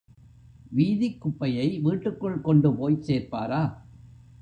வீதிக் 0.71 1.21
குப்பையை 1.21 1.79
வீட்டுக்குள் 1.81 2.41
கொண்டு 2.41 2.75
போய்ச் 2.75 3.11
சேர்ப்பாரா? 3.11 3.63